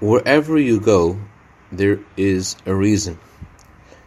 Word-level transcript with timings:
Wherever 0.00 0.58
you 0.58 0.78
go, 0.78 1.18
there 1.72 2.00
is 2.18 2.54
a 2.66 2.74
reason. 2.74 3.18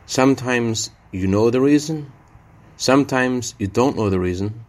Sometimes 0.06 0.92
you 1.12 1.26
know 1.26 1.50
the 1.50 1.62
reason, 1.62 2.12
sometimes 2.78 3.56
you 3.58 3.66
don't 3.66 3.98
know 3.98 4.12
the 4.12 4.20
reason, 4.20 4.66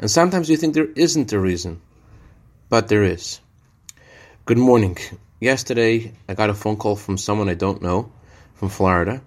and 0.00 0.10
sometimes 0.10 0.50
you 0.50 0.56
think 0.56 0.74
there 0.74 0.90
isn't 0.96 1.32
a 1.32 1.38
reason, 1.38 1.80
but 2.68 2.88
there 2.88 3.04
is. 3.04 3.38
Good 4.46 4.58
morning. 4.58 4.98
Yesterday, 5.38 6.12
I 6.28 6.34
got 6.34 6.50
a 6.50 6.54
phone 6.54 6.76
call 6.76 6.96
from 6.96 7.18
someone 7.18 7.48
I 7.48 7.54
don't 7.54 7.80
know 7.80 8.10
from 8.54 8.68
Florida. 8.68 9.22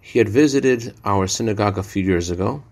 He 0.00 0.18
had 0.18 0.28
visited 0.28 0.96
our 1.04 1.28
synagogue 1.28 1.78
a 1.78 1.84
few 1.84 2.02
years 2.02 2.28
ago, 2.28 2.64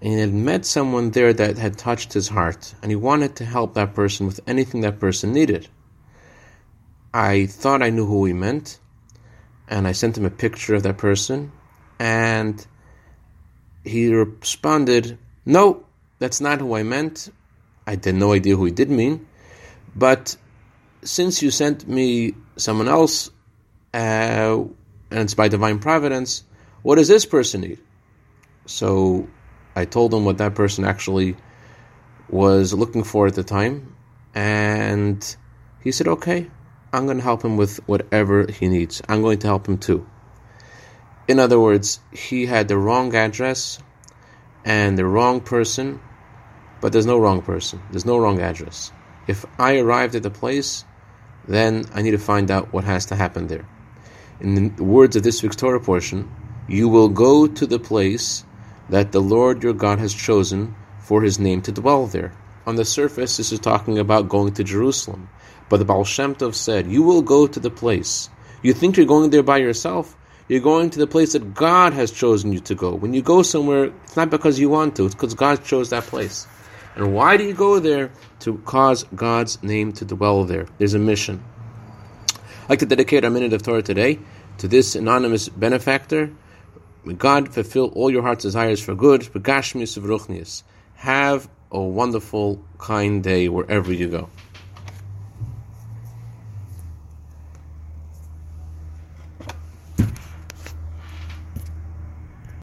and 0.00 0.14
he 0.14 0.18
had 0.18 0.32
met 0.32 0.64
someone 0.64 1.10
there 1.10 1.34
that 1.34 1.58
had 1.58 1.76
touched 1.76 2.14
his 2.14 2.28
heart, 2.28 2.74
and 2.80 2.90
he 2.90 2.96
wanted 2.96 3.36
to 3.36 3.44
help 3.44 3.74
that 3.74 3.94
person 3.94 4.26
with 4.26 4.40
anything 4.46 4.80
that 4.80 4.98
person 4.98 5.34
needed. 5.34 5.68
I 7.12 7.46
thought 7.46 7.82
I 7.82 7.90
knew 7.90 8.06
who 8.06 8.24
he 8.26 8.32
meant, 8.32 8.78
and 9.68 9.86
I 9.86 9.92
sent 9.92 10.18
him 10.18 10.24
a 10.24 10.30
picture 10.30 10.74
of 10.74 10.82
that 10.82 10.98
person, 10.98 11.52
and 11.98 12.64
he 13.84 14.12
responded, 14.12 15.18
No, 15.46 15.84
that's 16.18 16.40
not 16.40 16.60
who 16.60 16.74
I 16.74 16.82
meant. 16.82 17.30
I 17.86 17.92
had 17.92 18.14
no 18.14 18.32
idea 18.32 18.56
who 18.56 18.66
he 18.66 18.72
did 18.72 18.90
mean, 18.90 19.26
but 19.96 20.36
since 21.02 21.42
you 21.42 21.50
sent 21.50 21.88
me 21.88 22.34
someone 22.56 22.88
else, 22.88 23.30
uh, 23.94 24.64
and 25.10 25.20
it's 25.20 25.34
by 25.34 25.48
divine 25.48 25.78
providence, 25.78 26.44
what 26.82 26.96
does 26.96 27.08
this 27.08 27.24
person 27.24 27.62
need? 27.62 27.78
So 28.66 29.26
I 29.74 29.86
told 29.86 30.12
him 30.12 30.26
what 30.26 30.38
that 30.38 30.54
person 30.54 30.84
actually 30.84 31.36
was 32.28 32.74
looking 32.74 33.04
for 33.04 33.26
at 33.26 33.34
the 33.34 33.44
time, 33.44 33.96
and 34.34 35.36
he 35.82 35.92
said, 35.92 36.08
Okay, 36.08 36.50
I'm 36.92 37.04
going 37.04 37.18
to 37.18 37.22
help 37.22 37.44
him 37.44 37.56
with 37.56 37.76
whatever 37.86 38.50
he 38.50 38.68
needs. 38.68 39.02
I'm 39.08 39.20
going 39.20 39.38
to 39.40 39.46
help 39.46 39.68
him 39.68 39.78
too. 39.78 40.06
In 41.26 41.38
other 41.38 41.60
words, 41.60 42.00
he 42.10 42.46
had 42.46 42.68
the 42.68 42.78
wrong 42.78 43.14
address 43.14 43.78
and 44.64 44.96
the 44.96 45.04
wrong 45.04 45.40
person, 45.40 46.00
but 46.80 46.92
there's 46.92 47.04
no 47.04 47.18
wrong 47.18 47.42
person. 47.42 47.82
There's 47.90 48.06
no 48.06 48.18
wrong 48.18 48.40
address. 48.40 48.90
If 49.26 49.44
I 49.58 49.76
arrived 49.78 50.14
at 50.14 50.22
the 50.22 50.30
place, 50.30 50.86
then 51.46 51.84
I 51.92 52.00
need 52.00 52.12
to 52.12 52.18
find 52.18 52.50
out 52.50 52.72
what 52.72 52.84
has 52.84 53.06
to 53.06 53.16
happen 53.16 53.48
there. 53.48 53.68
In 54.40 54.74
the 54.76 54.84
words 54.84 55.16
of 55.16 55.22
this 55.22 55.42
week's 55.42 55.56
Torah 55.56 55.80
portion, 55.80 56.30
you 56.68 56.88
will 56.88 57.08
go 57.08 57.46
to 57.46 57.66
the 57.66 57.78
place 57.78 58.44
that 58.88 59.12
the 59.12 59.20
Lord 59.20 59.62
your 59.62 59.74
God 59.74 59.98
has 59.98 60.14
chosen 60.14 60.74
for 61.00 61.22
his 61.22 61.38
name 61.38 61.60
to 61.62 61.72
dwell 61.72 62.06
there. 62.06 62.32
On 62.68 62.76
the 62.76 62.84
surface, 62.84 63.38
this 63.38 63.50
is 63.50 63.60
talking 63.60 63.98
about 63.98 64.28
going 64.28 64.52
to 64.52 64.62
Jerusalem. 64.62 65.30
But 65.70 65.78
the 65.78 65.86
Baal 65.86 66.04
Shem 66.04 66.34
Tov 66.34 66.54
said, 66.54 66.86
You 66.86 67.02
will 67.02 67.22
go 67.22 67.46
to 67.46 67.58
the 67.58 67.70
place. 67.70 68.28
You 68.60 68.74
think 68.74 68.98
you're 68.98 69.06
going 69.06 69.30
there 69.30 69.42
by 69.42 69.56
yourself? 69.56 70.14
You're 70.48 70.60
going 70.60 70.90
to 70.90 70.98
the 70.98 71.06
place 71.06 71.32
that 71.32 71.54
God 71.54 71.94
has 71.94 72.10
chosen 72.10 72.52
you 72.52 72.60
to 72.60 72.74
go. 72.74 72.94
When 72.94 73.14
you 73.14 73.22
go 73.22 73.40
somewhere, 73.40 73.84
it's 74.04 74.16
not 74.16 74.28
because 74.28 74.58
you 74.58 74.68
want 74.68 74.96
to, 74.96 75.06
it's 75.06 75.14
because 75.14 75.32
God 75.32 75.64
chose 75.64 75.88
that 75.88 76.02
place. 76.02 76.46
And 76.94 77.14
why 77.14 77.38
do 77.38 77.44
you 77.44 77.54
go 77.54 77.78
there? 77.78 78.12
To 78.40 78.58
cause 78.66 79.04
God's 79.14 79.62
name 79.62 79.94
to 79.94 80.04
dwell 80.04 80.44
there. 80.44 80.66
There's 80.76 80.92
a 80.92 80.98
mission. 80.98 81.42
I'd 82.64 82.68
like 82.68 82.78
to 82.80 82.86
dedicate 82.86 83.24
our 83.24 83.30
minute 83.30 83.54
of 83.54 83.62
Torah 83.62 83.80
today 83.80 84.18
to 84.58 84.68
this 84.68 84.94
anonymous 84.94 85.48
benefactor. 85.48 86.34
May 87.02 87.14
God 87.14 87.48
fulfill 87.48 87.86
all 87.94 88.10
your 88.10 88.20
heart's 88.20 88.42
desires 88.42 88.82
for 88.82 88.94
good. 88.94 89.22
Have 91.02 91.48
a 91.70 91.80
wonderful, 91.80 92.60
kind 92.78 93.22
day 93.22 93.48
wherever 93.48 93.92
you 93.92 94.08
go. 94.08 94.28